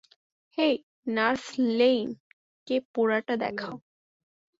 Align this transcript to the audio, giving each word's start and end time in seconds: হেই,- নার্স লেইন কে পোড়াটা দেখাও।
হেই,- 0.57 0.73
নার্স 1.15 1.45
লেইন 1.77 2.07
কে 2.67 2.75
পোড়াটা 2.93 3.33
দেখাও। 3.37 3.75